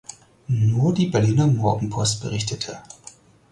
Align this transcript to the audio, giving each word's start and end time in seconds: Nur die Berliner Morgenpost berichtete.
Nur 0.47 0.95
die 0.95 1.05
Berliner 1.05 1.45
Morgenpost 1.45 2.23
berichtete. 2.23 2.81